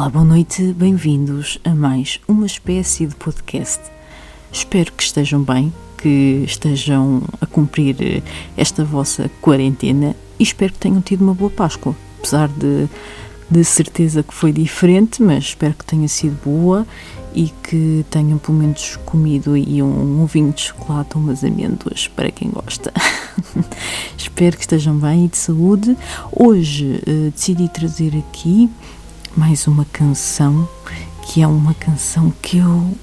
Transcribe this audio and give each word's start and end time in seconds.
Olá, 0.00 0.08
boa 0.08 0.24
noite, 0.24 0.72
bem-vindos 0.72 1.58
a 1.62 1.74
mais 1.74 2.20
uma 2.26 2.46
espécie 2.46 3.06
de 3.06 3.14
podcast. 3.14 3.82
Espero 4.50 4.90
que 4.92 5.02
estejam 5.02 5.42
bem, 5.42 5.70
que 5.98 6.42
estejam 6.46 7.22
a 7.38 7.44
cumprir 7.44 7.96
eh, 8.00 8.22
esta 8.56 8.82
vossa 8.82 9.30
quarentena 9.42 10.16
e 10.38 10.42
espero 10.42 10.72
que 10.72 10.78
tenham 10.78 11.02
tido 11.02 11.20
uma 11.20 11.34
boa 11.34 11.50
Páscoa, 11.50 11.94
apesar 12.18 12.48
de, 12.48 12.88
de 13.50 13.62
certeza 13.62 14.22
que 14.22 14.32
foi 14.32 14.52
diferente, 14.52 15.22
mas 15.22 15.44
espero 15.44 15.74
que 15.74 15.84
tenha 15.84 16.08
sido 16.08 16.42
boa 16.42 16.86
e 17.34 17.50
que 17.62 18.02
tenham 18.10 18.38
pelo 18.38 18.56
menos 18.56 18.96
comido 19.04 19.52
aí 19.52 19.82
um, 19.82 20.22
um 20.22 20.24
vinho 20.24 20.50
de 20.50 20.62
chocolate 20.62 21.10
ou 21.14 21.22
umas 21.22 21.44
amêndoas, 21.44 22.08
para 22.08 22.30
quem 22.30 22.48
gosta. 22.48 22.90
espero 24.16 24.56
que 24.56 24.62
estejam 24.62 24.96
bem 24.96 25.26
e 25.26 25.28
de 25.28 25.36
saúde. 25.36 25.94
Hoje 26.32 27.02
uh, 27.06 27.30
decidi 27.30 27.68
trazer 27.68 28.16
aqui 28.16 28.70
mais 29.36 29.66
uma 29.66 29.84
canção 29.86 30.68
que 31.22 31.42
é 31.42 31.46
uma 31.46 31.74
canção 31.74 32.32
que 32.42 32.58
eu 32.58 32.66
uh, 32.66 32.98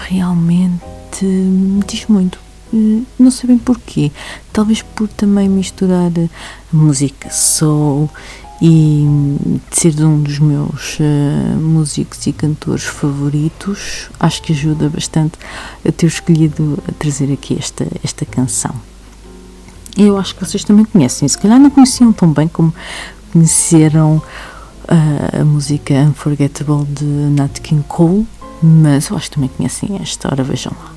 realmente 0.00 1.24
me 1.24 1.82
diz 1.86 2.06
muito. 2.06 2.38
Uh, 2.72 3.04
não 3.18 3.30
sei 3.30 3.48
bem 3.48 3.58
porquê. 3.58 4.12
Talvez 4.52 4.82
por 4.82 5.08
também 5.08 5.48
misturar 5.48 6.12
a 6.16 6.76
música 6.76 7.30
soul 7.30 8.08
e 8.62 9.06
de 9.70 9.80
ser 9.80 10.00
um 10.04 10.22
dos 10.22 10.38
meus 10.38 10.98
uh, 11.00 11.56
músicos 11.60 12.26
e 12.26 12.32
cantores 12.32 12.84
favoritos. 12.84 14.08
Acho 14.20 14.42
que 14.42 14.52
ajuda 14.52 14.88
bastante 14.88 15.38
a 15.86 15.90
ter 15.90 16.06
escolhido 16.06 16.80
a 16.88 16.92
trazer 16.92 17.32
aqui 17.32 17.56
esta, 17.58 17.86
esta 18.04 18.24
canção. 18.24 18.74
Eu 19.96 20.16
acho 20.16 20.36
que 20.36 20.44
vocês 20.44 20.62
também 20.62 20.84
conhecem, 20.84 21.26
se 21.26 21.36
calhar 21.36 21.58
não 21.58 21.70
conheciam 21.70 22.12
tão 22.12 22.32
bem 22.32 22.46
como 22.46 22.72
conheceram 23.32 24.22
a, 24.88 25.40
a 25.40 25.44
música 25.44 25.94
Unforgettable 25.94 26.84
de 26.86 27.04
Nat 27.04 27.60
King 27.60 27.84
Cole, 27.86 28.26
mas 28.62 29.08
eu 29.08 29.16
acho 29.16 29.28
que 29.30 29.34
também 29.36 29.50
conhecem 29.50 29.96
esta, 30.00 30.28
ora 30.32 30.42
vejam 30.42 30.72
lá. 30.72 30.94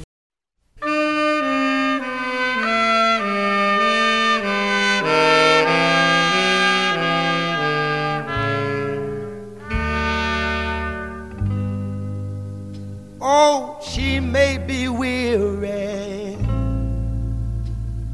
Oh, 13.20 13.78
she 13.82 14.20
may 14.20 14.58
be 14.58 14.88
weary. 14.88 16.38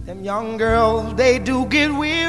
Them 0.05 0.23
young 0.23 0.57
girls, 0.57 1.13
they 1.15 1.39
do 1.39 1.65
get 1.69 1.91
wearied 1.91 2.26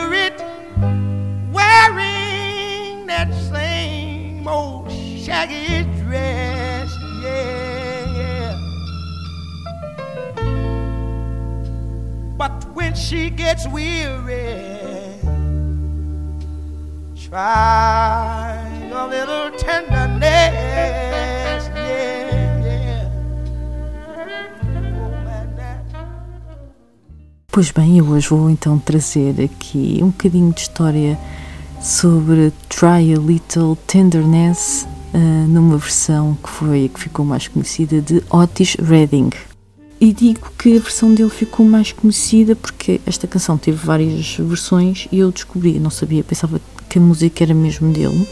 gets 13.58 13.66
weary, 13.72 15.18
try 17.16 18.56
a 18.92 19.06
little 19.08 19.50
tenderness. 19.58 20.38
Yeah, 21.74 22.62
yeah. 22.62 23.10
Oh. 25.94 26.06
Pois 27.50 27.70
bem, 27.72 27.98
eu 27.98 28.06
hoje 28.06 28.28
vou 28.28 28.48
então 28.48 28.78
trazer 28.78 29.40
aqui 29.42 29.98
um 30.02 30.10
bocadinho 30.10 30.52
de 30.52 30.60
história 30.60 31.18
sobre 31.80 32.52
Try 32.68 33.14
a 33.14 33.18
Little 33.18 33.76
Tenderness 33.86 34.86
uh, 35.14 35.18
numa 35.48 35.78
versão 35.78 36.36
que 36.42 36.48
foi 36.48 36.88
que 36.92 37.00
ficou 37.00 37.24
mais 37.24 37.48
conhecida 37.48 38.00
de 38.00 38.22
Otis 38.30 38.76
Redding. 38.76 39.30
E 40.00 40.12
digo 40.12 40.52
que 40.56 40.76
a 40.76 40.80
versão 40.80 41.12
dele 41.12 41.28
ficou 41.28 41.66
mais 41.66 41.90
conhecida 41.90 42.54
porque 42.54 43.00
esta 43.04 43.26
canção 43.26 43.58
teve 43.58 43.84
várias 43.84 44.36
versões 44.36 45.08
e 45.10 45.18
eu 45.18 45.32
descobri, 45.32 45.80
não 45.80 45.90
sabia, 45.90 46.22
pensava 46.22 46.60
que 46.88 46.98
a 46.98 47.00
música 47.00 47.42
era 47.42 47.52
mesmo 47.52 47.92
dele, 47.92 48.24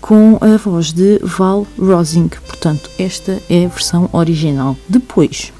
com 0.00 0.38
a 0.40 0.56
voz 0.56 0.92
de 0.92 1.20
Val 1.22 1.66
Rosing. 1.78 2.28
Portanto, 2.28 2.90
esta 2.98 3.42
é 3.50 3.66
a 3.66 3.68
versão 3.68 4.08
original. 4.12 4.76
Depois, 4.88 5.52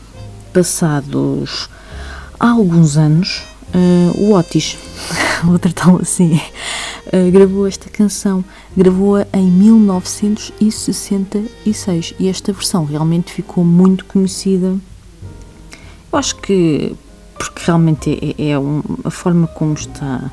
passados 0.53 1.69
alguns 2.41 2.97
anos, 2.97 3.43
uh, 3.75 4.19
o 4.19 4.35
Otis, 4.35 4.79
vou 5.45 5.59
tratá-lo 5.59 6.01
assim, 6.01 6.41
uh, 7.07 7.31
gravou 7.31 7.67
esta 7.67 7.91
canção. 7.91 8.43
Gravou-a 8.77 9.27
em 9.35 9.51
1966 9.51 12.15
e 12.19 12.29
esta 12.29 12.53
versão 12.53 12.85
realmente 12.85 13.33
ficou 13.33 13.65
muito 13.65 14.05
conhecida. 14.07 14.77
Eu 16.13 16.19
acho 16.19 16.37
que, 16.37 16.95
porque 17.37 17.61
realmente 17.65 18.35
é, 18.39 18.51
é 18.51 18.59
um, 18.59 18.83
a 19.05 19.11
forma 19.11 19.47
como 19.47 19.75
está 19.75 20.31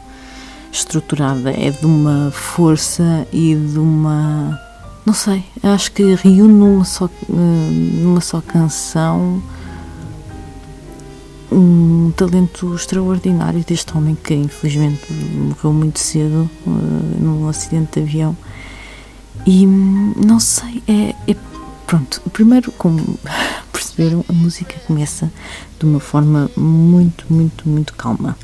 estruturada 0.72 1.52
é 1.52 1.72
de 1.72 1.86
uma 1.86 2.32
força 2.32 3.28
e 3.32 3.56
de 3.56 3.80
uma. 3.80 4.60
Não 5.06 5.14
sei, 5.14 5.44
acho 5.64 5.92
que 5.92 6.16
reúne 6.16 6.54
numa 6.54 6.84
só, 6.84 7.06
uh, 7.06 7.32
numa 7.32 8.22
só 8.22 8.42
canção 8.42 9.42
um 11.52 12.12
talento 12.18 12.74
extraordinário 12.76 13.64
deste 13.64 13.96
homem 13.96 14.16
que 14.16 14.34
infelizmente 14.34 15.14
morreu 15.14 15.72
muito 15.72 16.00
cedo 16.00 16.50
uh, 16.66 16.70
num 17.20 17.48
acidente 17.48 18.00
de 18.00 18.02
avião 18.02 18.36
e 19.46 19.66
hum, 19.66 20.14
não 20.18 20.40
sei 20.40 20.84
é, 20.88 21.16
é 21.32 21.36
pronto 21.86 22.20
primeiro 22.32 22.72
como 22.72 23.18
perceberam 23.96 24.26
a 24.28 24.34
música 24.34 24.76
começa 24.86 25.32
de 25.80 25.86
uma 25.86 26.00
forma 26.00 26.52
muito 26.58 27.26
muito 27.30 27.68
muito 27.68 27.94
calma. 27.94 28.38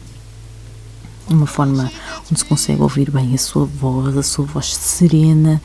Uma 1.30 1.46
forma 1.46 1.92
onde 2.30 2.40
se 2.40 2.46
consegue 2.46 2.82
ouvir 2.82 3.12
bem 3.12 3.34
a 3.34 3.38
sua 3.38 3.66
voz 3.66 4.18
a 4.18 4.24
sua 4.24 4.46
voz 4.46 4.74
serena 4.74 5.62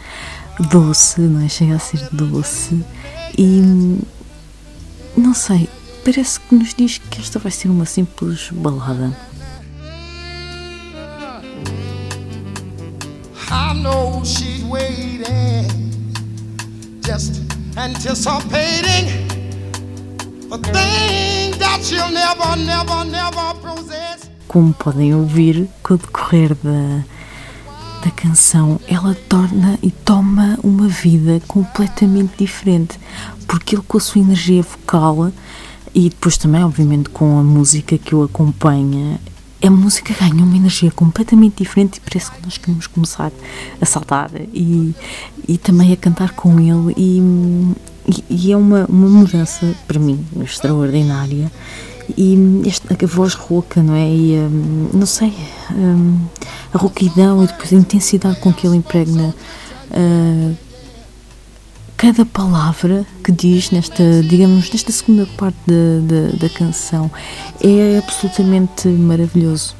doce 0.70 1.20
não 1.20 1.40
é? 1.40 1.48
Chega 1.48 1.76
a 1.76 1.78
ser 1.78 2.08
doce. 2.12 2.84
E 3.38 4.00
não 5.16 5.32
sei 5.32 5.68
parece 6.04 6.40
que 6.40 6.54
nos 6.54 6.74
diz 6.74 6.98
que 6.98 7.20
esta 7.20 7.38
vai 7.38 7.52
ser 7.52 7.68
uma 7.68 7.84
simples 7.84 8.50
balada. 8.50 9.16
I 13.48 13.74
know 13.74 14.24
she's 14.24 14.64
waiting, 14.64 16.12
just 17.02 17.42
anticipating 17.76 19.25
Como 24.46 24.72
podem 24.74 25.14
ouvir, 25.14 25.68
com 25.82 25.94
o 25.94 25.98
decorrer 25.98 26.54
da, 26.62 27.04
da 28.04 28.10
canção, 28.12 28.80
ela 28.86 29.14
torna 29.28 29.78
e 29.82 29.90
toma 29.90 30.58
uma 30.62 30.88
vida 30.88 31.42
completamente 31.48 32.32
diferente, 32.38 32.98
porque 33.46 33.74
ele, 33.74 33.84
com 33.86 33.98
a 33.98 34.00
sua 34.00 34.20
energia 34.20 34.62
vocal 34.62 35.32
e 35.94 36.08
depois 36.10 36.36
também, 36.36 36.62
obviamente, 36.62 37.08
com 37.10 37.38
a 37.38 37.42
música 37.42 37.98
que 37.98 38.14
o 38.14 38.22
acompanha, 38.22 39.18
a 39.62 39.70
música 39.70 40.14
ganha 40.14 40.44
uma 40.44 40.56
energia 40.56 40.90
completamente 40.90 41.62
diferente 41.64 41.96
e 41.96 42.00
parece 42.00 42.30
que 42.30 42.42
nós 42.42 42.56
queremos 42.56 42.86
começar 42.86 43.32
a 43.80 43.86
saltar 43.86 44.30
e, 44.52 44.94
e 45.48 45.58
também 45.58 45.92
a 45.92 45.96
cantar 45.96 46.32
com 46.32 46.60
ele. 46.60 46.94
E 46.96 47.20
e, 48.28 48.52
é 48.52 48.56
uma, 48.56 48.86
uma 48.88 49.08
mudança, 49.08 49.74
para 49.86 49.98
mim, 49.98 50.24
extraordinária. 50.40 51.50
E 52.16 52.62
esta, 52.66 52.94
a 52.94 53.06
voz 53.06 53.34
rouca, 53.34 53.82
não 53.82 53.94
é? 53.94 54.08
E, 54.08 54.36
um, 54.36 54.90
não 54.94 55.06
sei, 55.06 55.34
um, 55.72 56.18
a 56.72 56.78
rouquidão 56.78 57.42
e 57.42 57.46
depois 57.46 57.72
a 57.72 57.76
intensidade 57.76 58.38
com 58.40 58.52
que 58.52 58.66
ele 58.66 58.76
impregna 58.76 59.34
uh, 59.90 60.56
cada 61.96 62.24
palavra 62.24 63.04
que 63.24 63.32
diz 63.32 63.70
nesta, 63.70 64.22
digamos, 64.22 64.70
nesta 64.70 64.92
segunda 64.92 65.26
parte 65.36 65.58
da, 65.66 66.30
da, 66.30 66.36
da 66.36 66.48
canção 66.48 67.10
é 67.60 67.98
absolutamente 67.98 68.86
maravilhoso. 68.86 69.74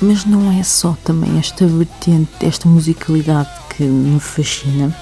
Mas 0.00 0.24
não 0.24 0.52
é 0.52 0.62
só 0.62 0.96
também 1.04 1.38
esta 1.38 1.66
vertente, 1.66 2.30
esta 2.46 2.68
musicalidade 2.68 3.50
que 3.76 3.82
me 3.82 4.20
fascina, 4.20 4.96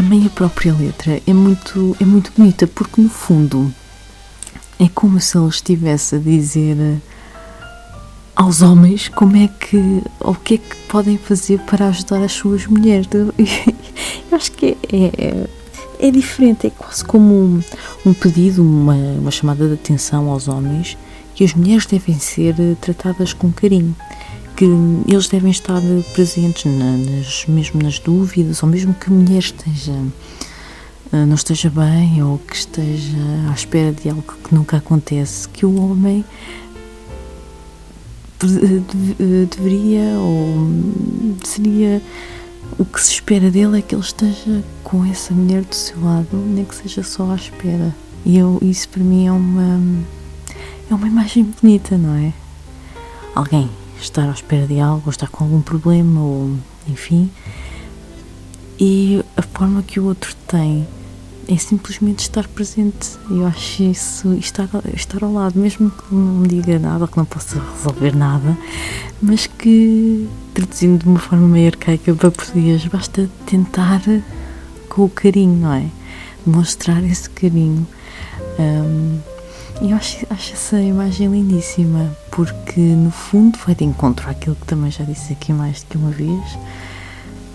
também 0.00 0.24
a 0.24 0.30
própria 0.30 0.72
letra 0.72 1.20
é 1.26 1.32
muito, 1.34 1.94
é 2.00 2.06
muito 2.06 2.32
bonita, 2.34 2.66
porque 2.66 3.02
no 3.02 3.10
fundo 3.10 3.70
é 4.78 4.88
como 4.88 5.20
se 5.20 5.36
ele 5.36 5.48
estivesse 5.48 6.16
a 6.16 6.18
dizer 6.18 7.02
aos 8.34 8.62
homens 8.62 9.10
como 9.10 9.36
é 9.36 9.46
que, 9.46 10.02
ou 10.18 10.32
o 10.32 10.34
que 10.36 10.54
é 10.54 10.56
que 10.56 10.76
podem 10.88 11.18
fazer 11.18 11.60
para 11.60 11.88
ajudar 11.88 12.22
as 12.22 12.32
suas 12.32 12.66
mulheres. 12.66 13.06
Eu, 13.12 14.36
acho 14.38 14.52
que 14.52 14.74
é, 14.90 15.12
é, 15.18 16.08
é, 16.08 16.10
diferente, 16.10 16.66
é 16.66 16.70
quase 16.70 17.04
como 17.04 17.34
um, 17.34 17.62
um 18.06 18.14
pedido, 18.14 18.62
uma, 18.62 18.94
uma 18.94 19.30
chamada 19.30 19.68
de 19.68 19.74
atenção 19.74 20.30
aos 20.30 20.48
homens 20.48 20.96
que 21.34 21.44
as 21.44 21.52
mulheres 21.52 21.84
devem 21.84 22.18
ser 22.18 22.54
tratadas 22.80 23.34
com 23.34 23.52
carinho 23.52 23.94
que 24.60 24.66
eles 25.10 25.26
devem 25.26 25.50
estar 25.50 25.80
presentes 26.12 26.66
na, 26.66 26.98
nas, 26.98 27.46
mesmo 27.46 27.82
nas 27.82 27.98
dúvidas, 27.98 28.62
ou 28.62 28.68
mesmo 28.68 28.92
que 28.92 29.08
a 29.08 29.10
mulher 29.10 29.38
esteja 29.38 29.94
eh, 31.10 31.24
não 31.24 31.34
esteja 31.34 31.70
bem 31.70 32.22
ou 32.22 32.36
que 32.36 32.54
esteja 32.54 33.16
à 33.50 33.54
espera 33.54 33.90
de 33.90 34.10
algo 34.10 34.22
que 34.22 34.54
nunca 34.54 34.76
acontece, 34.76 35.48
que 35.48 35.64
o 35.64 35.80
homem 35.80 36.22
eh, 38.44 39.46
deveria 39.48 40.18
ou 40.18 40.68
seria 41.42 42.02
o 42.78 42.84
que 42.84 43.00
se 43.00 43.12
espera 43.12 43.50
dele 43.50 43.78
é 43.78 43.80
que 43.80 43.94
ele 43.94 44.02
esteja 44.02 44.62
com 44.84 45.06
essa 45.06 45.32
mulher 45.32 45.62
do 45.62 45.74
seu 45.74 45.98
lado, 46.04 46.36
nem 46.36 46.66
que 46.66 46.74
seja 46.74 47.02
só 47.02 47.30
à 47.30 47.36
espera. 47.36 47.96
E 48.26 48.36
eu, 48.36 48.58
isso 48.60 48.90
para 48.90 49.02
mim 49.02 49.26
é 49.26 49.32
uma 49.32 49.80
é 50.90 50.94
uma 50.94 51.08
imagem 51.08 51.44
bonita, 51.62 51.96
não 51.96 52.14
é? 52.14 52.34
Alguém 53.34 53.79
estar 54.00 54.28
à 54.28 54.32
espera 54.32 54.66
de 54.66 54.80
algo, 54.80 55.02
ou 55.06 55.10
estar 55.10 55.28
com 55.28 55.44
algum 55.44 55.60
problema, 55.60 56.20
ou 56.20 56.56
enfim. 56.88 57.30
E 58.78 59.22
a 59.36 59.42
forma 59.42 59.82
que 59.82 60.00
o 60.00 60.04
outro 60.06 60.34
tem 60.46 60.86
é 61.48 61.56
simplesmente 61.58 62.20
estar 62.20 62.46
presente. 62.48 63.18
Eu 63.28 63.46
acho 63.46 63.82
isso, 63.82 64.32
estar, 64.34 64.68
estar 64.94 65.24
ao 65.24 65.32
lado, 65.32 65.58
mesmo 65.58 65.90
que 65.90 66.14
não 66.14 66.34
me 66.34 66.48
diga 66.48 66.78
nada, 66.78 67.06
que 67.08 67.16
não 67.16 67.24
possa 67.24 67.60
resolver 67.76 68.14
nada, 68.14 68.56
mas 69.20 69.46
que, 69.46 70.28
traduzindo 70.54 71.02
de 71.02 71.08
uma 71.08 71.18
forma 71.18 71.46
meio 71.46 71.66
arcaica 71.66 72.14
para 72.14 72.30
português, 72.30 72.84
basta 72.86 73.28
tentar 73.46 74.00
com 74.88 75.04
o 75.04 75.08
carinho, 75.08 75.56
não 75.56 75.72
é? 75.72 75.86
Demonstrar 76.46 77.02
esse 77.04 77.28
carinho. 77.28 77.86
Um, 78.58 79.18
eu 79.80 79.96
acho, 79.96 80.26
acho 80.28 80.52
essa 80.52 80.80
imagem 80.80 81.28
lindíssima, 81.28 82.14
porque 82.30 82.80
no 82.80 83.10
fundo 83.10 83.58
vai 83.64 83.74
de 83.74 83.84
encontro 83.84 84.28
àquilo 84.28 84.54
que 84.54 84.66
também 84.66 84.90
já 84.90 85.04
disse 85.04 85.32
aqui 85.32 85.52
mais 85.52 85.82
do 85.82 85.86
que 85.86 85.96
uma 85.96 86.10
vez, 86.10 86.58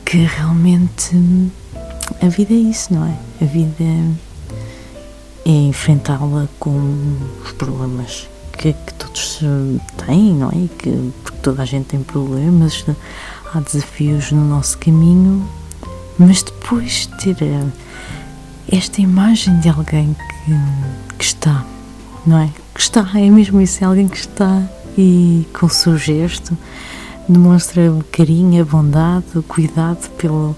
que 0.04 0.18
realmente 0.18 1.16
a 2.22 2.28
vida 2.28 2.54
é 2.54 2.58
isso, 2.58 2.94
não 2.94 3.06
é? 3.06 3.16
A 3.42 3.46
vida 3.46 3.84
é 5.46 5.50
enfrentá-la 5.52 6.48
com 6.60 7.18
os 7.44 7.52
problemas 7.52 8.28
que, 8.54 8.74
que, 8.74 8.94
todos 8.96 9.42
têm, 10.06 10.34
não 10.34 10.50
é? 10.50 10.68
Que, 10.80 11.12
porque 11.24 11.38
toda 11.44 11.62
a 11.62 11.66
gente 11.66 11.86
tem 11.86 12.02
problemas, 12.02 12.84
há 13.54 13.60
desafios 13.60 14.32
no 14.32 14.44
nosso 14.48 14.80
caminho, 14.80 15.48
mas 16.18 16.42
depois 16.42 17.06
ter 17.22 17.38
eh, 17.42 17.68
esta 18.72 19.00
imagem 19.02 19.60
de 19.60 19.70
alguém 19.70 20.16
que, 20.16 21.16
que 21.18 21.24
está 21.24 21.64
não 22.26 22.40
é? 22.40 22.50
Que 22.74 22.82
está, 22.82 23.08
é 23.16 23.30
mesmo 23.30 23.62
isso, 23.62 23.84
é 23.84 23.88
alguém 23.88 24.08
que 24.08 24.18
está 24.18 24.64
e 24.98 25.46
com 25.58 25.66
o 25.66 25.70
seu 25.70 25.98
gesto 25.98 26.58
demonstra 27.28 27.82
carinho, 28.12 28.64
bondade, 28.66 29.26
cuidado 29.48 30.10
pelo, 30.12 30.56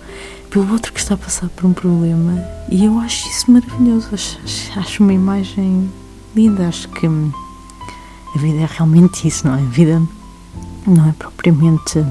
pelo 0.50 0.72
outro 0.72 0.92
que 0.92 1.00
está 1.00 1.16
a 1.16 1.18
passar 1.18 1.50
por 1.50 1.66
um 1.66 1.74
problema 1.74 2.44
e 2.70 2.86
eu 2.86 3.00
acho 3.00 3.28
isso 3.30 3.50
maravilhoso, 3.52 4.10
acho, 4.14 4.38
acho 4.78 5.04
uma 5.04 5.14
imagem 5.14 5.90
linda, 6.36 6.68
acho 6.68 6.90
que 6.90 7.08
a 7.08 8.38
vida 8.38 8.60
é 8.60 8.68
realmente 8.70 9.28
isso, 9.28 9.48
não 9.48 9.56
é? 9.56 9.62
A 9.62 9.66
vida 9.66 10.02
não 10.86 11.10
é 11.10 11.14
propriamente 11.14 12.06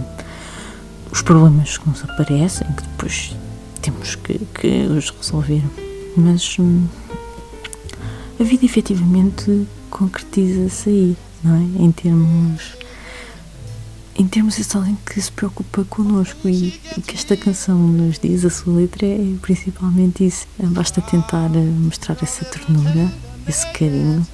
os 1.12 1.22
problemas 1.22 1.76
que 1.76 1.88
nos 1.88 2.02
aparecem, 2.04 2.66
que 2.72 2.82
depois 2.82 3.36
temos 3.82 4.14
que, 4.16 4.38
que 4.54 4.86
os 4.86 5.10
resolver, 5.10 5.62
mas 6.16 6.58
hum, 6.58 6.86
a 8.38 8.44
vida 8.44 8.64
efetivamente 8.64 9.66
concretiza-se 9.90 10.88
aí, 10.88 11.16
não 11.42 11.54
é? 11.54 11.84
Em 11.84 11.92
termos. 11.92 12.76
Em 14.18 14.26
termos 14.26 14.56
de 14.56 14.76
alguém 14.76 14.96
que 15.04 15.20
se 15.20 15.30
preocupa 15.30 15.84
connosco 15.84 16.48
e 16.48 16.80
o 16.96 17.02
que 17.02 17.14
esta 17.14 17.36
canção 17.36 17.76
nos 17.76 18.18
diz, 18.18 18.46
a 18.46 18.50
sua 18.50 18.72
letra, 18.72 19.06
é 19.06 19.34
principalmente 19.42 20.26
isso. 20.26 20.46
Basta 20.58 21.02
tentar 21.02 21.50
eh, 21.54 21.58
mostrar 21.58 22.16
essa 22.22 22.42
ternura, 22.46 23.12
esse 23.46 23.70
carinho, 23.72 24.26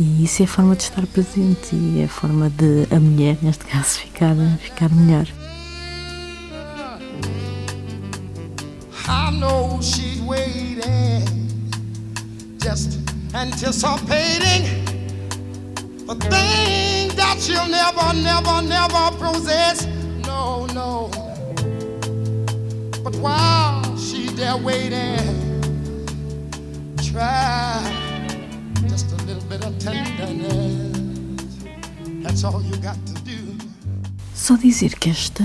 e 0.00 0.24
isso 0.24 0.42
é 0.42 0.46
a 0.46 0.48
forma 0.48 0.74
de 0.74 0.82
estar 0.82 1.06
presente 1.06 1.76
e 1.76 2.00
é 2.00 2.06
a 2.06 2.08
forma 2.08 2.50
de 2.50 2.88
a 2.90 2.98
mulher, 2.98 3.38
neste 3.40 3.64
caso, 3.66 4.00
ficar, 4.00 4.34
ficar 4.58 4.88
melhor. 4.90 5.28
I 9.06 9.30
know 9.38 9.78
she's 9.80 10.20
waiting 10.20 11.24
just 12.58 13.09
anticipating 13.34 14.64
a 16.08 16.14
thing 16.14 17.14
that 17.16 17.36
she'll 17.38 17.68
never, 17.68 18.12
never, 18.14 18.62
never 18.62 19.10
possess. 19.18 19.86
No, 20.26 20.66
no. 20.66 21.10
But 23.02 23.16
while 23.16 23.96
she's 23.96 24.34
there 24.34 24.56
waiting, 24.56 25.16
try 27.10 27.80
just 28.88 29.12
a 29.12 29.16
little 29.24 29.44
bit 29.48 29.64
of 29.64 29.78
tenderness. 29.78 30.96
That's 32.22 32.44
all 32.44 32.62
you 32.62 32.76
got 32.78 32.96
to 33.06 33.14
do. 33.22 33.56
Só 34.34 34.56
dizer 34.56 34.96
que 34.98 35.10
esta 35.10 35.44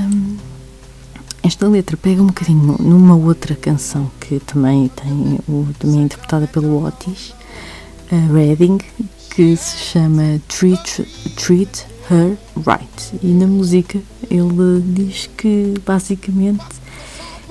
esta 1.44 1.68
letra 1.68 1.96
pega 1.96 2.24
um 2.24 2.28
bocadinho 2.28 2.76
numa 2.80 3.16
outra 3.16 3.56
canção 3.56 4.12
que 4.20 4.40
também 4.40 4.88
tem 4.88 5.40
também 5.78 6.00
é 6.00 6.04
interpretada 6.04 6.48
pelo 6.48 6.84
Otis 6.84 7.36
Reading 8.34 8.80
que 9.30 9.56
se 9.58 9.78
chama 9.78 10.40
Treat, 10.48 11.06
Treat 11.36 11.86
Her 12.10 12.38
Right. 12.56 13.20
E 13.22 13.28
na 13.28 13.48
música 13.48 14.00
ele 14.30 14.82
diz 14.82 15.30
que 15.38 15.74
basicamente 15.86 16.64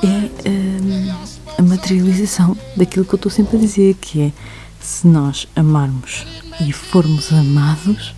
é 0.03 0.49
um, 0.49 1.15
a 1.59 1.63
materialização 1.63 2.57
daquilo 2.77 3.05
que 3.05 3.15
eu 3.15 3.17
estou 3.17 3.31
sempre 3.31 3.57
a 3.57 3.61
dizer, 3.61 3.95
que 4.01 4.23
é 4.23 4.33
se 4.81 5.07
nós 5.07 5.49
amarmos 5.57 6.27
e 6.61 6.73
formos 6.73 7.33
amados, 7.33 8.15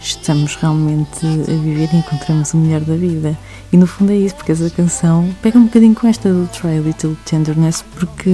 estamos 0.00 0.56
realmente 0.56 1.26
a 1.26 1.62
viver 1.62 1.88
e 1.92 1.96
encontramos 1.96 2.54
o 2.54 2.56
melhor 2.56 2.80
da 2.80 2.94
vida. 2.94 3.38
E 3.72 3.76
no 3.76 3.86
fundo 3.86 4.12
é 4.12 4.16
isso, 4.16 4.34
porque 4.36 4.52
essa 4.52 4.70
canção 4.70 5.34
pega 5.42 5.58
um 5.58 5.64
bocadinho 5.64 5.94
com 5.94 6.06
esta 6.06 6.32
do 6.32 6.48
Try 6.48 6.78
a 6.78 6.80
Little 6.80 7.16
Tenderness, 7.24 7.84
porque 7.94 8.30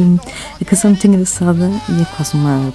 a 0.60 0.64
canção 0.64 0.90
é 0.90 0.92
muito 0.92 1.06
engraçada 1.06 1.70
e 1.88 2.02
é 2.02 2.04
quase 2.16 2.34
uma 2.34 2.72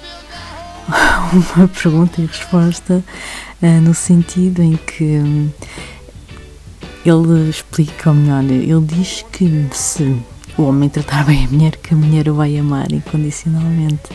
uma 1.56 1.68
pergunta 1.68 2.20
e 2.20 2.26
resposta 2.26 3.04
uh, 3.62 3.80
no 3.82 3.94
sentido 3.94 4.62
em 4.62 4.76
que 4.76 5.04
um, 5.04 5.50
ele 7.04 7.48
explica, 7.48 8.10
ou 8.10 8.16
melhor, 8.16 8.44
ele 8.44 8.80
diz 8.86 9.24
que 9.32 9.68
se 9.72 10.16
o 10.58 10.62
homem 10.62 10.88
tratar 10.88 11.24
bem 11.24 11.46
a 11.46 11.48
mulher, 11.48 11.76
que 11.76 11.94
a 11.94 11.96
mulher 11.96 12.28
o 12.28 12.34
vai 12.34 12.56
amar 12.58 12.92
incondicionalmente. 12.92 14.10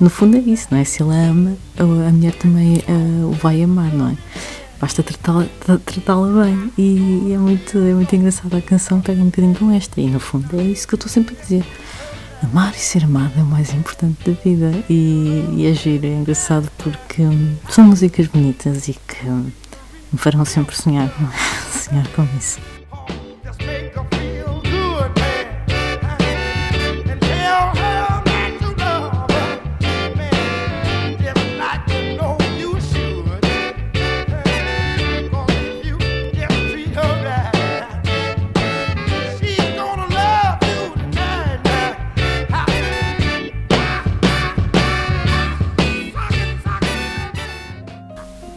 No 0.00 0.10
fundo 0.10 0.36
é 0.36 0.40
isso, 0.40 0.68
não 0.70 0.78
é? 0.78 0.84
Se 0.84 1.02
ele 1.02 1.14
ama, 1.14 1.56
a 1.78 1.84
mulher 1.84 2.34
também 2.34 2.82
uh, 2.88 3.28
o 3.28 3.32
vai 3.32 3.62
amar, 3.62 3.92
não 3.92 4.10
é? 4.10 4.16
Basta 4.80 5.02
tratá-la 5.02 5.46
tratá 5.60 6.14
bem. 6.16 6.70
E, 6.76 7.28
e, 7.28 7.32
é, 7.32 7.38
muito, 7.38 7.78
é 7.78 7.94
muito 7.94 8.14
engraçado. 8.14 8.54
A 8.56 8.60
canção 8.60 9.00
pega 9.00 9.22
um 9.22 9.26
bocadinho 9.26 9.54
com 9.54 9.70
esta. 9.70 10.00
E 10.00 10.08
no 10.08 10.20
fundo 10.20 10.60
é 10.60 10.64
isso 10.64 10.86
que 10.86 10.94
eu 10.94 10.96
estou 10.96 11.10
sempre 11.10 11.36
a 11.38 11.42
dizer. 11.42 11.64
Amar 12.44 12.74
e 12.74 12.78
ser 12.78 13.04
amado 13.04 13.32
é 13.38 13.42
o 13.42 13.46
mais 13.46 13.72
importante 13.72 14.30
da 14.30 14.32
vida. 14.42 14.70
E, 14.90 15.44
e 15.56 15.66
é 15.66 15.70
é 16.06 16.14
engraçado 16.14 16.70
porque 16.76 17.22
hum, 17.22 17.56
são 17.70 17.84
músicas 17.84 18.26
bonitas 18.26 18.86
e 18.86 18.92
que 18.92 19.26
hum, 19.26 19.50
me 20.12 20.18
farão 20.18 20.44
sempre 20.44 20.76
sonhar, 20.76 21.10
sonhar 21.72 22.06
com 22.08 22.26
isso. 22.38 22.58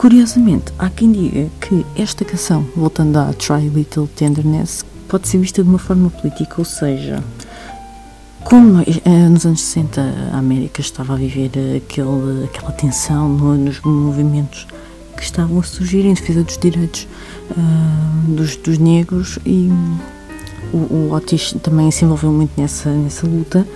Curiosamente, 0.08 0.72
há 0.80 0.90
quem 0.90 1.12
diga 1.12 1.50
que 1.60 1.86
esta 2.02 2.24
canção, 2.24 2.66
voltando 2.74 3.18
a 3.18 3.34
Try 3.34 3.68
Little 3.68 4.08
Tenderness, 4.08 4.86
pode 5.06 5.28
ser 5.28 5.38
vista 5.38 5.62
de 5.62 5.68
uma 5.68 5.78
forma 5.78 6.10
política, 6.10 6.56
ou 6.60 6.64
seja, 6.64 7.22
como 8.46 8.80
eh, 8.80 9.28
nos 9.28 9.46
anos 9.46 9.60
60 9.60 10.02
a 10.32 10.38
América 10.38 10.80
estava 10.80 11.12
a 11.12 11.18
viver 11.18 11.52
aquele, 11.76 12.46
aquela 12.46 12.72
tensão 12.72 13.28
nos 13.28 13.82
movimentos 13.82 14.66
que 15.18 15.24
estavam 15.24 15.60
a 15.60 15.64
surgir 15.64 16.06
em 16.06 16.14
defesa 16.14 16.42
dos 16.42 16.58
direitos 16.58 17.06
uh, 17.52 18.32
dos, 18.32 18.56
dos, 18.56 18.78
negros 18.78 19.38
e 19.46 19.70
o, 20.72 20.78
o, 20.78 21.14
Otis 21.14 21.54
também 21.62 21.92
se 21.92 22.06
envolveu 22.06 22.32
muito 22.32 22.52
nessa, 22.56 22.90
nessa 22.90 23.28
luta. 23.28 23.68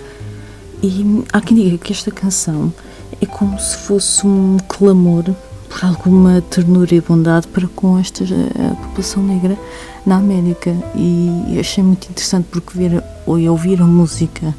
E 0.81 1.25
há 1.33 1.41
quem 1.41 1.57
diga 1.57 1.77
que 1.77 1.91
esta 1.91 2.09
canção 2.09 2.73
é 3.21 3.25
como 3.25 3.59
se 3.59 3.75
fosse 3.75 4.25
um 4.25 4.55
clamor 4.69 5.25
alguma 5.81 6.41
ternura 6.41 6.93
e 6.93 7.01
bondade 7.01 7.47
para 7.47 7.67
com 7.67 7.97
esta 7.97 8.23
a 8.23 8.75
população 8.75 9.23
negra 9.23 9.57
na 10.05 10.17
América 10.17 10.75
e 10.95 11.57
achei 11.59 11.83
muito 11.83 12.09
interessante 12.09 12.47
porque 12.51 12.77
ver 12.77 13.03
ou 13.25 13.39
ouvir 13.49 13.81
a 13.81 13.85
música 13.85 14.55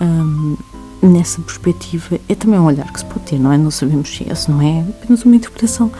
um, 0.00 0.56
nessa 1.02 1.40
perspectiva 1.42 2.18
é 2.28 2.34
também 2.34 2.58
um 2.58 2.64
olhar 2.64 2.90
que 2.92 2.98
se 2.98 3.04
pode 3.04 3.20
ter, 3.20 3.38
não 3.38 3.52
é? 3.52 3.58
Não 3.58 3.70
sabemos 3.70 4.08
se 4.08 4.28
essa 4.28 4.50
não 4.50 4.60
é 4.60 4.80
apenas 4.80 5.24
uma 5.24 5.36
interpretação 5.36 5.90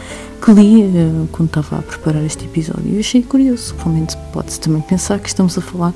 que 0.43 0.51
li 0.51 0.83
uh, 0.83 1.27
quando 1.31 1.47
estava 1.47 1.79
a 1.79 1.81
preparar 1.81 2.23
este 2.23 2.45
episódio 2.45 2.95
e 2.95 2.99
achei 2.99 3.21
curioso, 3.21 3.75
realmente 3.77 4.17
pode-se 4.33 4.59
também 4.59 4.81
pensar 4.81 5.19
que 5.19 5.27
estamos 5.27 5.57
a 5.57 5.61
falar 5.61 5.93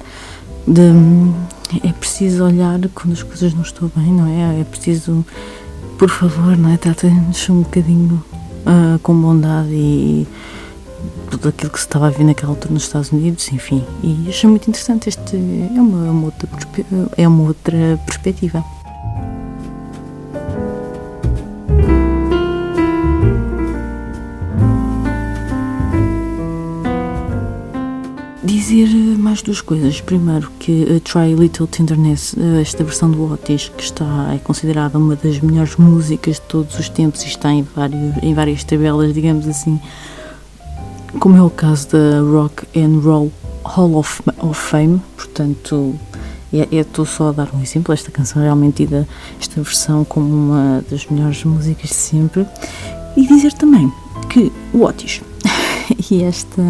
de 0.67 0.81
hum, 0.81 1.33
é 1.83 1.91
preciso 1.91 2.45
olhar 2.45 2.79
quando 2.93 3.13
as 3.13 3.23
coisas 3.23 3.53
não 3.53 3.61
estão 3.61 3.91
bem, 3.95 4.11
não 4.11 4.27
é? 4.27 4.61
É 4.61 4.63
preciso 4.63 5.25
por 5.97 6.09
favor, 6.09 6.57
não 6.57 6.69
é? 6.69 6.77
Trata-nos 6.77 7.49
um 7.49 7.61
bocadinho 7.61 8.23
uh, 8.65 8.99
com 8.99 9.19
bondade 9.19 9.69
e 9.71 10.27
tudo 11.29 11.49
aquilo 11.49 11.71
que 11.71 11.79
se 11.79 11.85
estava 11.85 12.07
a 12.07 12.09
ver 12.09 12.23
naquela 12.23 12.51
altura 12.51 12.73
nos 12.73 12.83
Estados 12.83 13.11
Unidos, 13.11 13.51
enfim. 13.51 13.83
E 14.03 14.29
achei 14.29 14.49
muito 14.49 14.69
interessante. 14.69 15.09
Este 15.09 15.35
é 15.35 15.81
uma, 15.81 16.11
uma 16.11 16.25
outra, 16.25 16.49
é 17.17 17.27
uma 17.27 17.43
outra 17.43 17.99
perspectiva. 18.05 18.63
Duas 29.43 29.61
coisas. 29.61 30.01
Primeiro, 30.01 30.49
que 30.59 30.83
a 30.95 30.99
Try 30.99 31.35
Little 31.35 31.67
Tenderness, 31.67 32.35
esta 32.59 32.83
versão 32.83 33.11
do 33.11 33.31
Otis, 33.31 33.69
que 33.69 33.83
está 33.83 34.33
é 34.33 34.37
considerada 34.37 34.97
uma 34.97 35.15
das 35.15 35.39
melhores 35.39 35.75
músicas 35.75 36.35
de 36.35 36.41
todos 36.41 36.79
os 36.79 36.89
tempos 36.89 37.23
e 37.23 37.27
está 37.27 37.51
em, 37.51 37.61
vários, 37.61 38.17
em 38.23 38.33
várias 38.33 38.63
tabelas, 38.63 39.13
digamos 39.13 39.47
assim, 39.47 39.79
como 41.19 41.37
é 41.37 41.41
o 41.41 41.49
caso 41.49 41.89
da 41.89 42.19
Rock 42.21 42.65
and 42.75 42.99
Roll 42.99 43.31
Hall 43.63 43.95
of, 43.95 44.21
of 44.39 44.59
Fame. 44.59 45.01
Portanto, 45.15 45.95
é, 46.53 46.75
estou 46.75 47.05
só 47.05 47.29
a 47.29 47.31
dar 47.31 47.49
um 47.53 47.61
exemplo. 47.61 47.93
Esta 47.93 48.11
canção 48.11 48.41
é 48.41 48.45
realmente 48.45 48.85
tida, 48.85 49.07
esta 49.39 49.61
versão, 49.61 50.03
como 50.03 50.27
uma 50.27 50.83
das 50.89 51.05
melhores 51.07 51.43
músicas 51.43 51.89
de 51.89 51.95
sempre. 51.95 52.47
E 53.15 53.27
dizer 53.27 53.53
também 53.53 53.91
que 54.29 54.51
o 54.73 54.83
Otis 54.83 55.21
e 56.11 56.23
esta 56.23 56.61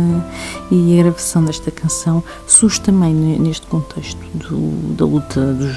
e 0.72 1.00
a 1.00 1.04
gravação 1.04 1.44
desta 1.44 1.72
canção 1.72 2.24
surge 2.48 2.82
também 2.82 3.14
neste 3.14 3.66
contexto 3.68 4.20
do, 4.34 4.96
da 4.96 5.06
luta 5.06 5.54
dos, 5.54 5.76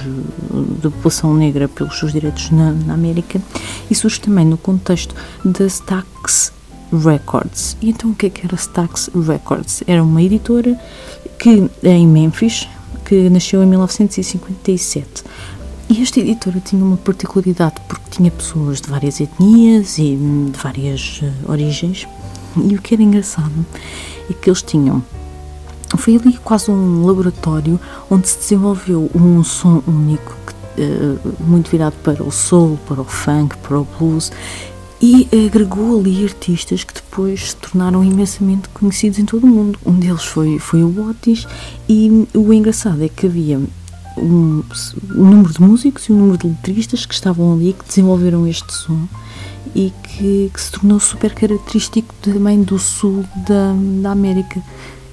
da 0.83 0.91
população 0.91 1.35
negra 1.35 1.69
pelos 1.69 1.99
seus 1.99 2.13
direitos 2.13 2.51
na, 2.51 2.73
na, 2.73 2.95
América 2.95 3.41
e 3.91 3.95
surge 3.95 4.21
também 4.21 4.45
no 4.45 4.57
contexto 4.57 5.15
da 5.45 5.67
Stax 5.67 6.53
Records. 6.93 7.77
E 7.81 7.91
então 7.91 8.11
o 8.11 8.15
que 8.15 8.27
é 8.27 8.31
que 8.31 8.47
era 8.47 8.55
Stax 8.55 9.11
Records? 9.15 9.83
Era 9.87 10.03
uma 10.03 10.23
editora 10.23 10.79
que 11.39 11.69
em 11.83 12.07
Memphis 12.07 12.69
que 13.05 13.31
nasceu 13.31 13.63
em 13.63 13.67
1957. 13.67 15.25
E 15.89 16.03
esta 16.03 16.19
editora 16.19 16.61
tinha 16.61 16.85
uma 16.85 16.97
particularidade 16.97 17.77
porque 17.89 18.11
tinha 18.11 18.31
pessoas 18.31 18.81
de 18.81 18.89
várias 18.91 19.21
etnias 19.21 19.99
e 19.99 20.17
de 20.17 20.59
várias 20.61 21.21
uh, 21.23 21.53
origens 21.53 22.09
e 22.65 22.75
o 22.75 22.83
que 22.83 22.95
era 22.95 23.03
engraçado 23.03 23.53
é 24.31 24.33
que 24.33 24.49
eles 24.49 24.63
tinham. 24.63 25.03
Foi 25.97 26.17
ali 26.17 26.37
quase 26.39 26.71
um 26.71 27.07
laboratório 27.07 27.81
onde 28.11 28.29
se 28.29 28.39
desenvolveu 28.39 29.11
um 29.15 29.43
som 29.45 29.83
único, 29.87 30.33
uh, 30.33 31.45
muito 31.45 31.71
virado 31.71 31.95
para 32.03 32.23
o 32.23 32.31
soul, 32.31 32.79
para 32.87 33.01
o 33.01 33.05
funk, 33.05 33.57
para 33.59 33.79
o 33.79 33.87
blues, 33.99 34.33
e 35.01 35.29
agregou 35.47 36.01
ali 36.01 36.25
artistas 36.25 36.83
que 36.83 36.95
depois 36.95 37.51
se 37.51 37.57
tornaram 37.57 38.03
imensamente 38.03 38.69
conhecidos 38.71 39.19
em 39.19 39.25
todo 39.25 39.45
o 39.45 39.47
mundo. 39.47 39.79
Um 39.85 39.93
deles 39.93 40.25
foi, 40.25 40.59
foi 40.59 40.83
o 40.83 41.11
Otis, 41.11 41.47
e 41.89 42.27
o 42.35 42.53
engraçado 42.53 43.03
é 43.03 43.09
que 43.09 43.27
havia 43.27 43.61
um, 44.17 44.63
um 45.15 45.25
número 45.25 45.53
de 45.53 45.61
músicos 45.61 46.05
e 46.05 46.13
um 46.13 46.19
número 46.19 46.39
de 46.39 46.49
letristas 46.49 47.07
que 47.07 47.15
estavam 47.15 47.53
ali 47.53 47.75
que 47.75 47.85
desenvolveram 47.87 48.47
este 48.47 48.73
som 48.73 49.07
e 49.77 49.93
que, 50.03 50.51
que, 50.53 50.61
se 50.61 50.73
tornou 50.73 50.99
super 50.99 51.35
característico 51.35 52.15
também 52.23 52.63
do 52.63 52.79
sul 52.79 53.27
da, 53.47 53.75
da 54.03 54.11
América. 54.11 54.59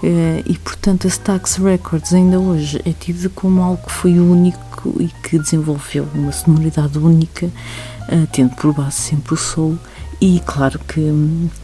Uh, 0.01 0.43
e 0.46 0.58
portanto 0.58 1.05
a 1.05 1.10
Stax 1.10 1.55
Records 1.55 2.13
ainda 2.13 2.39
hoje 2.39 2.82
é 2.86 2.91
tida 2.91 3.29
como 3.29 3.62
algo 3.62 3.82
que 3.86 3.91
foi 3.91 4.20
único 4.20 5.01
e 5.01 5.08
que 5.22 5.38
desenvolveu 5.38 6.08
uma 6.13 6.32
sonoridade 6.32 6.98
única, 6.98 7.46
uh, 7.46 8.27
tendo 8.32 8.55
por 8.55 8.74
base 8.74 8.96
sempre 8.96 9.34
o 9.34 9.38
soul 9.38 9.77
e 10.20 10.41
claro 10.46 10.79
que, 10.79 11.01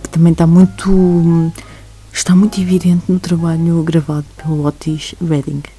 que, 0.04 0.10
também 0.10 0.34
está 0.34 0.48
muito 0.48 1.52
está 2.14 2.36
muito 2.36 2.60
evidente 2.60 3.04
no 3.10 3.20
trabalho 3.20 3.82
gravado 3.84 4.26
pelo 4.38 4.66
Otis 4.66 5.16
Redding. 5.22 5.79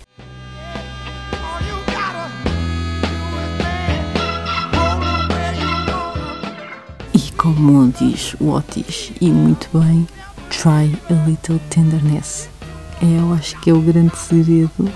Como 7.40 7.90
diz 7.99 8.37
o 8.38 8.50
Otis, 8.50 9.12
e 9.18 9.30
muito 9.30 9.66
bem, 9.73 10.06
try 10.50 10.94
a 11.09 11.26
little 11.26 11.59
tenderness. 11.70 12.50
É, 13.00 13.18
eu 13.18 13.32
acho 13.32 13.59
que 13.61 13.70
é 13.70 13.73
o 13.73 13.80
grande 13.80 14.14
segredo 14.14 14.92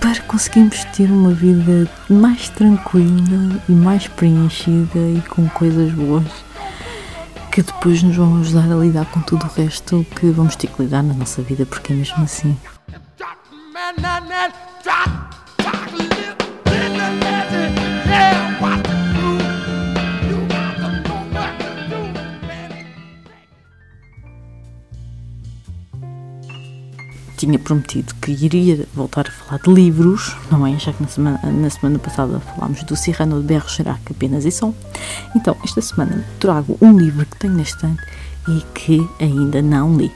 para 0.00 0.20
conseguirmos 0.22 0.84
ter 0.96 1.10
uma 1.10 1.32
vida 1.32 1.90
mais 2.08 2.48
tranquila 2.50 3.60
e 3.68 3.72
mais 3.72 4.06
preenchida 4.06 5.00
e 5.00 5.20
com 5.28 5.48
coisas 5.48 5.92
boas 5.92 6.30
que 7.50 7.60
depois 7.60 8.04
nos 8.04 8.14
vão 8.14 8.40
ajudar 8.40 8.70
a 8.70 8.76
lidar 8.76 9.06
com 9.06 9.20
tudo 9.22 9.46
o 9.46 9.48
resto 9.48 10.06
que 10.14 10.30
vamos 10.30 10.54
ter 10.54 10.68
que 10.68 10.80
lidar 10.80 11.02
na 11.02 11.14
nossa 11.14 11.42
vida, 11.42 11.66
porque 11.66 11.92
é 11.92 11.96
mesmo 11.96 12.22
assim. 12.22 12.56
Tinha 27.36 27.58
prometido 27.58 28.14
que 28.16 28.32
iria 28.32 28.86
voltar 28.94 29.28
a 29.28 29.30
falar 29.30 29.60
de 29.62 29.72
livros, 29.72 30.36
não 30.50 30.66
é? 30.66 30.78
Já 30.78 30.92
que 30.92 31.02
na 31.02 31.08
semana, 31.08 31.40
na 31.44 31.70
semana 31.70 31.98
passada 31.98 32.40
falámos 32.40 32.82
do 32.84 32.96
Cyrano 32.96 33.40
de 33.40 33.46
Bergerac 33.46 34.00
apenas 34.10 34.44
e 34.44 34.50
só. 34.50 34.72
Então, 35.34 35.56
esta 35.62 35.80
semana 35.80 36.24
trago 36.40 36.78
um 36.80 36.96
livro 36.96 37.26
que 37.26 37.36
tenho 37.36 37.54
na 37.54 37.62
estante 37.62 38.02
e 38.48 38.62
que 38.74 39.08
ainda 39.20 39.60
não 39.60 39.96
li. 39.96 40.10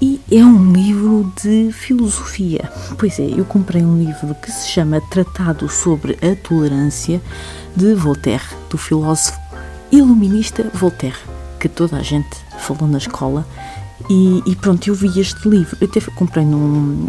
E 0.00 0.20
é 0.30 0.44
um 0.44 0.72
livro 0.72 1.32
de 1.42 1.72
filosofia. 1.72 2.70
Pois 2.98 3.18
é, 3.18 3.24
eu 3.24 3.44
comprei 3.44 3.82
um 3.82 3.98
livro 3.98 4.34
que 4.34 4.50
se 4.50 4.68
chama 4.68 5.00
Tratado 5.00 5.68
sobre 5.68 6.18
a 6.20 6.36
Tolerância 6.36 7.22
de 7.74 7.94
Voltaire, 7.94 8.44
do 8.68 8.76
filósofo 8.76 9.38
iluminista 9.90 10.68
Voltaire, 10.74 11.16
que 11.58 11.68
toda 11.68 11.96
a 11.96 12.02
gente 12.02 12.36
falou 12.58 12.88
na 12.88 12.98
escola 12.98 13.46
e, 14.08 14.42
e, 14.46 14.56
pronto, 14.56 14.86
eu 14.88 14.94
vi 14.94 15.20
este 15.20 15.48
livro. 15.48 15.76
Eu 15.80 15.88
até 15.88 16.00
comprei 16.00 16.44
num. 16.44 17.06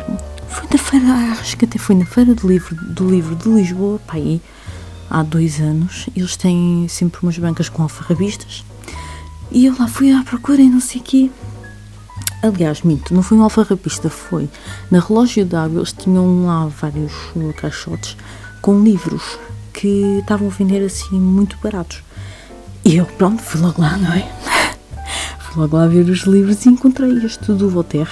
Foi 0.48 0.68
na 0.72 0.78
feira, 0.78 1.14
acho 1.40 1.58
que 1.58 1.66
até 1.66 1.78
foi 1.78 1.96
na 1.96 2.06
feira 2.06 2.34
do 2.34 2.48
livro, 2.48 2.76
do 2.76 3.10
livro 3.10 3.36
de 3.36 3.50
Lisboa, 3.50 4.00
pá, 4.00 4.16
aí, 4.16 4.42
há 5.10 5.24
dois 5.24 5.60
anos. 5.60 6.08
Eles 6.16 6.36
têm 6.36 6.88
sempre 6.88 7.20
umas 7.22 7.38
bancas 7.38 7.68
com 7.68 7.84
alfarrabistas. 7.84 8.64
E 9.52 9.66
eu 9.66 9.76
lá 9.78 9.88
fui 9.88 10.12
à 10.12 10.24
procura 10.24 10.62
e 10.62 10.70
não 10.70 10.80
sei 10.80 11.02
o 11.02 11.04
quê. 11.04 11.32
Aliás, 12.42 12.84
minto, 12.84 13.14
não 13.14 13.24
foi 13.24 13.38
um 13.38 13.44
alfarrabista, 13.44 14.10
foi 14.10 14.48
na 14.92 15.00
relógio 15.00 15.46
d'água. 15.46 15.80
Eles 15.80 15.92
tinham 15.92 16.46
lá 16.46 16.68
vários 16.68 17.14
caixotes 17.58 18.16
com 18.62 18.84
livros 18.84 19.38
que 19.74 20.20
estavam 20.20 20.48
a 20.48 20.52
vender 20.52 20.86
assim 20.86 21.20
muito 21.20 21.58
baratos. 21.62 22.04
E 22.84 22.96
eu, 22.98 23.06
pronto, 23.06 23.42
fui 23.42 23.60
logo 23.60 23.82
lá, 23.82 23.98
não 23.98 24.14
é? 24.14 24.55
Logo 25.56 25.78
lá 25.78 25.88
ver 25.88 26.10
os 26.10 26.24
livros 26.24 26.66
e 26.66 26.70
encontrei 26.70 27.26
este 27.26 27.54
do 27.54 27.70
Voltaire, 27.70 28.10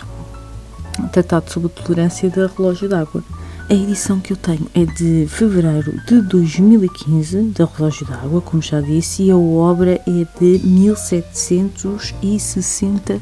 Tratado 1.11 1.51
sobre 1.51 1.67
a 1.67 1.71
Tolerância 1.81 2.29
da 2.29 2.47
Relógio 2.47 2.87
d'Água. 2.87 3.21
A 3.69 3.73
edição 3.73 4.19
que 4.19 4.33
eu 4.33 4.37
tenho 4.37 4.67
é 4.75 4.85
de 4.85 5.25
fevereiro 5.27 5.99
de 6.05 6.21
2015, 6.21 7.53
da 7.57 7.65
Relógio 7.65 8.05
d'Água, 8.05 8.39
como 8.41 8.61
já 8.61 8.79
disse, 8.79 9.23
e 9.23 9.31
a 9.31 9.37
obra 9.37 9.99
é 10.05 10.27
de 10.39 10.59
1760, 10.63 13.19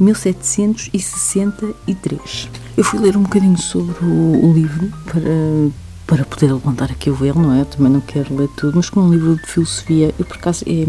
1763. 0.00 2.48
Eu 2.76 2.84
fui 2.84 2.98
ler 2.98 3.16
um 3.16 3.22
bocadinho 3.22 3.58
sobre 3.58 4.04
o, 4.04 4.46
o 4.46 4.52
livro 4.52 4.90
para, 5.04 5.20
para 6.06 6.24
poder 6.24 6.52
levantar 6.52 6.90
aqui 6.90 7.10
o 7.10 7.14
véu, 7.14 7.34
não 7.34 7.52
é? 7.52 7.60
Eu 7.60 7.66
também 7.66 7.92
não 7.92 8.00
quero 8.00 8.34
ler 8.34 8.48
tudo, 8.56 8.76
mas 8.76 8.88
como 8.88 9.06
um 9.06 9.12
livro 9.12 9.36
de 9.36 9.46
filosofia, 9.46 10.14
eu 10.18 10.24
por 10.24 10.36
acaso 10.36 10.64
é 10.66 10.86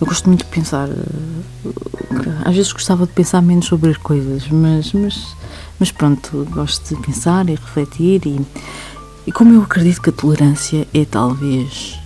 eu 0.00 0.06
gosto 0.06 0.26
muito 0.26 0.44
de 0.44 0.50
pensar. 0.50 0.88
Eh, 0.88 2.42
às 2.44 2.54
vezes 2.54 2.72
gostava 2.72 3.06
de 3.06 3.12
pensar 3.12 3.40
menos 3.40 3.66
sobre 3.66 3.90
as 3.90 3.96
coisas, 3.96 4.46
mas, 4.48 4.92
mas, 4.92 5.36
mas 5.80 5.90
pronto, 5.90 6.46
gosto 6.50 6.94
de 6.94 7.00
pensar 7.02 7.48
e 7.48 7.54
refletir. 7.54 8.26
E, 8.26 8.40
e 9.26 9.32
como 9.32 9.54
eu 9.54 9.62
acredito 9.62 10.02
que 10.02 10.10
a 10.10 10.12
tolerância 10.12 10.86
é 10.92 11.04
talvez 11.04 11.98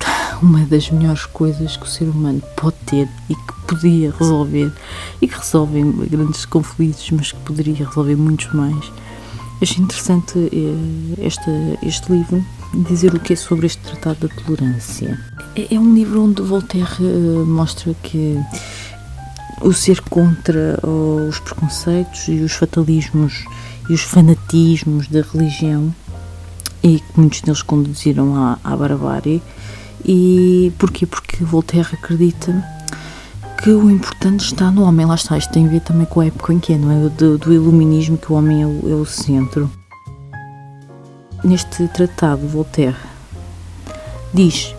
uma 0.42 0.60
das 0.60 0.90
melhores 0.90 1.26
coisas 1.26 1.76
que 1.76 1.84
o 1.84 1.88
ser 1.88 2.04
humano 2.04 2.42
pode 2.56 2.76
ter 2.86 3.08
e 3.28 3.34
que 3.34 3.52
podia 3.66 4.14
resolver 4.18 4.72
e 5.20 5.28
que 5.28 5.36
resolve 5.36 5.82
grandes 6.08 6.44
conflitos, 6.46 7.10
mas 7.10 7.32
que 7.32 7.40
poderia 7.40 7.86
resolver 7.86 8.16
muitos 8.16 8.52
mais. 8.54 8.92
Achei 9.60 9.82
interessante 9.82 10.38
eh, 10.38 11.26
este, 11.26 11.50
este 11.82 12.12
livro 12.12 12.44
dizer 12.74 13.14
o 13.14 13.20
que 13.20 13.32
é 13.32 13.36
sobre 13.36 13.66
este 13.66 13.82
Tratado 13.82 14.28
da 14.28 14.34
Tolerância. 14.34 15.18
É, 15.54 15.74
é 15.74 15.78
um 15.78 15.94
livro 15.94 16.22
onde 16.22 16.42
Voltaire 16.42 16.86
uh, 17.00 17.46
mostra 17.46 17.94
que 18.02 18.38
o 19.62 19.72
ser 19.72 20.00
contra 20.02 20.78
os 20.86 21.38
preconceitos 21.40 22.28
e 22.28 22.40
os 22.40 22.52
fatalismos 22.52 23.44
e 23.88 23.94
os 23.94 24.02
fanatismos 24.02 25.08
da 25.08 25.22
religião 25.22 25.94
e 26.82 27.00
que 27.00 27.20
muitos 27.20 27.40
deles 27.40 27.62
conduziram 27.62 28.36
à, 28.36 28.58
à 28.62 28.76
barbárie. 28.76 29.42
E 30.04 30.72
porquê? 30.78 31.06
Porque 31.06 31.42
Voltaire 31.42 31.88
acredita 31.92 32.64
que 33.62 33.70
o 33.70 33.90
importante 33.90 34.44
está 34.44 34.70
no 34.70 34.82
homem. 34.82 35.06
Lá 35.06 35.14
está, 35.14 35.36
isto 35.36 35.52
tem 35.52 35.66
a 35.66 35.70
ver 35.70 35.80
também 35.80 36.06
com 36.06 36.20
a 36.20 36.26
época 36.26 36.52
em 36.52 36.58
que 36.58 36.72
é, 36.72 36.78
não 36.78 36.90
é? 36.90 37.08
Do, 37.08 37.38
do 37.38 37.52
iluminismo, 37.52 38.16
que 38.16 38.32
o 38.32 38.36
homem 38.36 38.62
é 38.62 38.66
o, 38.66 38.80
é 38.88 38.94
o 38.94 39.04
centro. 39.04 39.70
Neste 41.46 41.86
tratado, 41.86 42.46
Voltaire. 42.48 42.96
Diz 44.34 44.74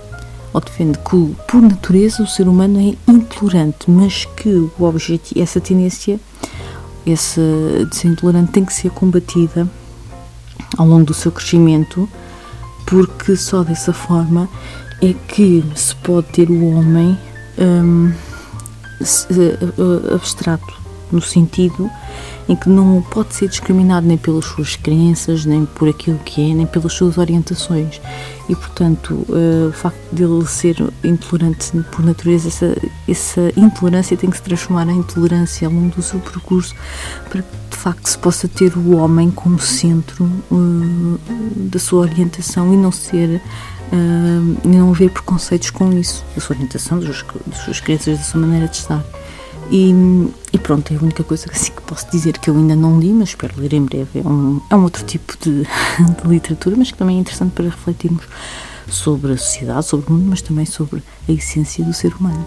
ou 0.54 0.60
defende 0.60 0.98
que, 0.98 1.36
por 1.48 1.62
natureza, 1.62 2.24
o 2.24 2.28
ser 2.28 2.48
humano 2.48 2.80
é 2.80 3.12
intolerante, 3.12 3.90
mas 3.90 4.26
que 4.26 4.50
o 4.50 4.84
objetivo, 4.84 5.42
essa 5.42 5.62
tendência 5.62 6.20
essa 7.06 7.42
de 7.90 7.96
ser 7.96 8.10
intolerante 8.10 8.52
tem 8.52 8.66
que 8.66 8.74
ser 8.74 8.90
combatida 8.90 9.66
ao 10.78 10.86
longo 10.86 11.06
do 11.06 11.14
seu 11.14 11.32
crescimento, 11.32 12.10
porque 12.86 13.38
só 13.38 13.64
dessa 13.64 13.94
forma 13.94 14.50
é 15.02 15.14
que 15.14 15.64
se 15.74 15.96
pode 15.96 16.28
ter 16.34 16.50
o 16.50 16.66
homem 16.76 17.18
hum, 17.58 18.12
abstrato, 20.14 20.74
no 21.12 21.22
sentido 21.22 21.90
em 22.50 22.56
que 22.56 22.70
não 22.70 23.02
pode 23.02 23.36
ser 23.36 23.50
discriminado 23.50 24.08
nem 24.08 24.18
pelas 24.18 24.46
suas 24.46 24.76
crenças, 24.76 25.46
nem 25.46 25.66
por 25.66 25.90
aquilo 25.90 26.18
que 26.20 26.52
é, 26.52 26.54
nem 26.54 26.66
pelas 26.66 26.94
suas 26.94 27.18
orientações. 27.18 28.00
E, 28.48 28.56
portanto, 28.56 29.26
uh, 29.28 29.68
o 29.68 29.74
facto 29.74 30.00
de 30.14 30.24
ele 30.24 30.46
ser 30.46 30.78
intolerante 31.04 31.72
por 31.92 32.06
natureza, 32.06 32.48
essa, 32.48 32.78
essa 33.08 33.52
intolerância 33.58 34.16
tem 34.16 34.30
que 34.30 34.38
se 34.38 34.44
transformar 34.44 34.88
em 34.88 35.00
intolerância 35.00 35.68
ao 35.68 35.74
longo 35.74 35.94
do 35.94 36.02
seu 36.02 36.20
percurso 36.20 36.74
para 37.30 37.42
que, 37.42 37.50
de 37.70 37.78
facto, 37.78 38.08
se 38.08 38.18
possa 38.18 38.48
ter 38.48 38.78
o 38.78 38.96
homem 38.96 39.30
como 39.30 39.60
centro 39.60 40.24
uh, 40.50 41.20
da 41.56 41.80
sua 41.80 42.02
orientação 42.02 42.74
e 42.74 42.78
não 42.78 42.92
ser. 42.92 43.42
Uh, 43.90 44.68
não 44.68 44.90
haver 44.92 45.10
preconceitos 45.10 45.70
com 45.70 45.94
isso, 45.94 46.26
da 46.36 46.42
sua 46.42 46.58
orientação, 46.58 47.00
das 47.00 47.16
suas, 47.16 47.26
das 47.46 47.60
suas 47.60 47.80
crenças, 47.80 48.18
da 48.18 48.24
sua 48.24 48.42
maneira 48.42 48.68
de 48.68 48.76
estar. 48.76 49.02
E, 49.70 49.92
e, 50.54 50.58
pronto, 50.58 50.94
é 50.94 50.98
a 50.98 51.00
única 51.02 51.24
coisa 51.24 51.46
assim 51.52 51.74
que 51.74 51.82
posso 51.82 52.10
dizer 52.10 52.38
que 52.38 52.50
eu 52.50 52.56
ainda 52.56 52.76
não 52.76 53.00
li, 53.00 53.12
mas 53.12 53.30
espero 53.30 53.54
ler 53.58 53.74
em 53.74 53.84
breve. 53.84 54.20
É 54.20 54.28
um, 54.28 54.62
é 54.70 54.76
um 54.76 54.84
outro 54.84 55.04
tipo 55.04 55.34
de, 55.40 55.64
de 56.22 56.28
literatura, 56.28 56.76
mas 56.78 56.92
que 56.92 56.98
também 56.98 57.18
é 57.18 57.20
interessante 57.20 57.52
para 57.52 57.66
refletirmos 57.66 58.24
sobre 58.90 59.34
a 59.34 59.38
sociedade, 59.38 59.86
sobre 59.86 60.10
o 60.10 60.14
mundo, 60.14 60.28
mas 60.30 60.42
também 60.42 60.66
sobre 60.66 61.04
a 61.28 61.32
essência 61.32 61.84
do 61.84 61.94
ser 61.94 62.14
humano. 62.14 62.46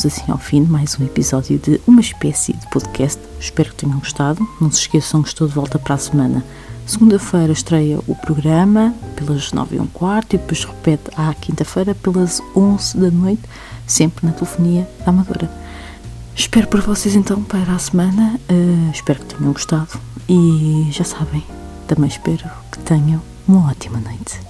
Chegamos 0.00 0.06
assim 0.06 0.30
ao 0.30 0.38
fim 0.38 0.64
de 0.64 0.70
mais 0.70 0.98
um 0.98 1.04
episódio 1.04 1.58
de 1.58 1.80
uma 1.86 2.00
espécie 2.00 2.52
de 2.52 2.66
podcast. 2.70 3.20
Espero 3.38 3.70
que 3.70 3.76
tenham 3.76 3.98
gostado. 3.98 4.46
Não 4.60 4.70
se 4.70 4.80
esqueçam 4.80 5.22
que 5.22 5.28
estou 5.28 5.46
de 5.46 5.54
volta 5.54 5.78
para 5.78 5.94
a 5.94 5.98
semana. 5.98 6.44
Segunda-feira 6.86 7.52
estreia 7.52 7.98
o 8.06 8.14
programa 8.14 8.94
pelas 9.16 9.52
9 9.52 9.76
e 9.76 9.80
um 9.80 9.86
quarto 9.86 10.34
e 10.34 10.38
depois 10.38 10.64
repete 10.64 11.10
à 11.16 11.34
quinta-feira 11.34 11.94
pelas 11.94 12.40
11 12.56 12.96
da 12.96 13.10
noite, 13.10 13.42
sempre 13.86 14.26
na 14.26 14.32
telefonia 14.32 14.88
da 15.04 15.10
Amadora. 15.10 15.50
Espero 16.34 16.66
por 16.68 16.80
vocês 16.80 17.14
então 17.14 17.42
para 17.42 17.72
a 17.74 17.78
semana. 17.78 18.40
Uh, 18.50 18.90
espero 18.92 19.20
que 19.20 19.34
tenham 19.34 19.52
gostado 19.52 20.00
e 20.28 20.88
já 20.90 21.04
sabem, 21.04 21.44
também 21.86 22.08
espero 22.08 22.48
que 22.72 22.78
tenham 22.78 23.20
uma 23.46 23.70
ótima 23.70 24.00
noite. 24.00 24.49